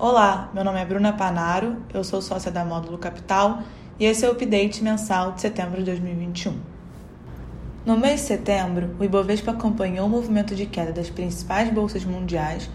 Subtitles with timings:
[0.00, 3.64] Olá, meu nome é Bruna Panaro, eu sou sócia da Módulo Capital
[3.98, 6.56] e esse é o update mensal de setembro de 2021.
[7.84, 12.70] No mês de setembro, o Ibovespa acompanhou o movimento de queda das principais bolsas mundiais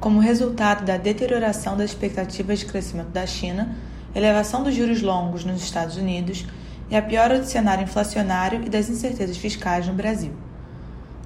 [0.00, 3.76] como resultado da deterioração das expectativas de crescimento da China,
[4.12, 6.44] elevação dos juros longos nos Estados Unidos
[6.90, 10.32] e a piora do cenário inflacionário e das incertezas fiscais no Brasil.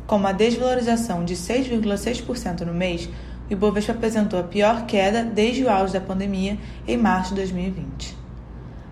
[0.07, 3.09] Com uma desvalorização de 6,6% no mês,
[3.49, 8.17] o Ibovespa apresentou a pior queda desde o auge da pandemia em março de 2020.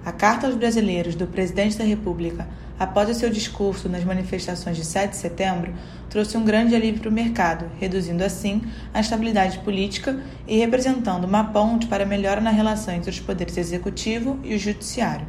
[0.04, 2.46] A carta aos brasileiros do presidente da República
[2.78, 5.74] após o seu discurso nas manifestações de 7 de setembro
[6.08, 8.62] trouxe um grande alívio para o mercado, reduzindo assim
[8.94, 13.56] a instabilidade política e representando uma ponte para a melhora na relação entre os poderes
[13.56, 15.26] executivo e o judiciário.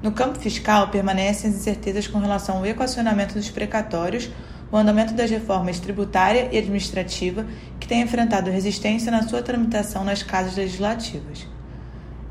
[0.00, 4.30] No campo fiscal, permanecem as incertezas com relação ao equacionamento dos precatórios,
[4.70, 7.44] o andamento das reformas tributária e administrativa
[7.88, 11.46] têm enfrentado resistência na sua tramitação nas casas legislativas.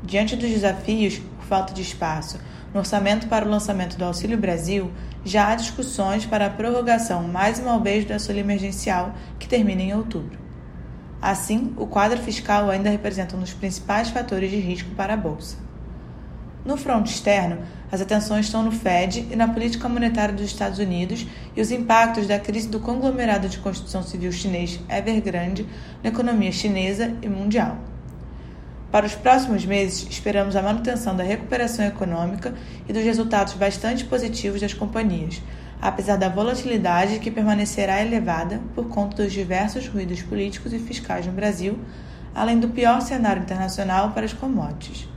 [0.04, 2.38] Diante dos desafios, por falta de espaço,
[2.72, 4.90] no orçamento para o lançamento do Auxílio Brasil,
[5.24, 9.94] já há discussões para a prorrogação mais uma vez do auxílio emergencial, que termina em
[9.94, 10.38] outubro.
[11.20, 15.56] Assim, o quadro fiscal ainda representa um dos principais fatores de risco para a Bolsa.
[16.68, 21.26] No fronte externo, as atenções estão no Fed e na política monetária dos Estados Unidos
[21.56, 25.66] e os impactos da crise do conglomerado de construção civil chinês Evergrande
[26.04, 27.78] na economia chinesa e mundial.
[28.92, 32.52] Para os próximos meses, esperamos a manutenção da recuperação econômica
[32.86, 35.40] e dos resultados bastante positivos das companhias,
[35.80, 41.32] apesar da volatilidade que permanecerá elevada por conta dos diversos ruídos políticos e fiscais no
[41.32, 41.78] Brasil,
[42.34, 45.08] além do pior cenário internacional para as commodities.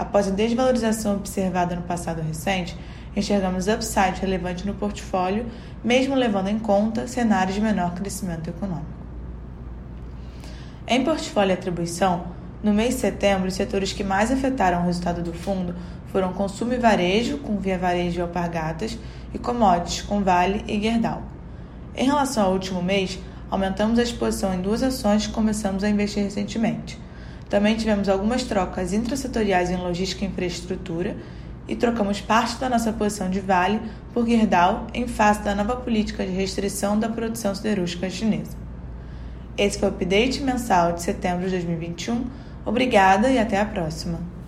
[0.00, 2.74] Após a desvalorização observada no passado recente,
[3.14, 5.44] enxergamos upside relevante no portfólio,
[5.84, 8.86] mesmo levando em conta cenários de menor crescimento econômico.
[10.88, 12.28] Em portfólio e atribuição,
[12.62, 15.74] no mês de setembro, os setores que mais afetaram o resultado do fundo
[16.06, 18.98] foram consumo e varejo, com Via Varejo e Alpargatas,
[19.34, 21.22] e commodities, com Vale e Gerdau.
[21.94, 23.18] Em relação ao último mês,
[23.50, 26.98] aumentamos a exposição em duas ações que começamos a investir recentemente–
[27.50, 31.16] também tivemos algumas trocas intrasetoriais em logística e infraestrutura
[31.66, 33.82] e trocamos parte da nossa posição de Vale
[34.14, 38.56] por Gerdau em face da nova política de restrição da produção siderúrgica chinesa.
[39.58, 42.24] Esse foi o update mensal de setembro de 2021.
[42.64, 44.39] Obrigada e até a próxima.